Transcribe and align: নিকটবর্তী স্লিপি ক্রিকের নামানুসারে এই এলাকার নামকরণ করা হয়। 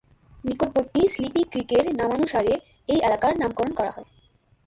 নিকটবর্তী 0.43 1.01
স্লিপি 1.07 1.41
ক্রিকের 1.43 1.85
নামানুসারে 1.95 2.53
এই 2.89 2.99
এলাকার 3.01 3.33
নামকরণ 3.39 3.71
করা 3.73 3.91
হয়। 3.91 4.07